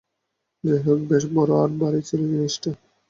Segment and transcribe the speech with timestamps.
[0.63, 2.69] যাইহোক, বেশ বড় আর ভারী ছিল জিনিসটা।